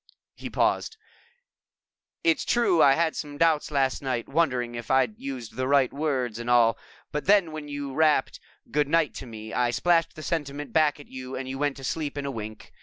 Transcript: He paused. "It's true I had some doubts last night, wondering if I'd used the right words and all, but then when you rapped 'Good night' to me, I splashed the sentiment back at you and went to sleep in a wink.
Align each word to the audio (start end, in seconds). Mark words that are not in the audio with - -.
He 0.33 0.49
paused. 0.49 0.97
"It's 2.23 2.43
true 2.43 2.81
I 2.81 2.93
had 2.93 3.15
some 3.15 3.37
doubts 3.37 3.69
last 3.69 4.01
night, 4.01 4.27
wondering 4.27 4.73
if 4.73 4.89
I'd 4.89 5.19
used 5.19 5.55
the 5.57 5.67
right 5.67 5.93
words 5.93 6.39
and 6.39 6.49
all, 6.49 6.75
but 7.11 7.25
then 7.25 7.51
when 7.51 7.67
you 7.67 7.93
rapped 7.93 8.39
'Good 8.71 8.87
night' 8.87 9.13
to 9.17 9.27
me, 9.27 9.53
I 9.53 9.69
splashed 9.69 10.15
the 10.15 10.23
sentiment 10.23 10.73
back 10.73 10.99
at 10.99 11.07
you 11.07 11.35
and 11.35 11.55
went 11.59 11.77
to 11.77 11.83
sleep 11.83 12.17
in 12.17 12.25
a 12.25 12.31
wink. 12.31 12.73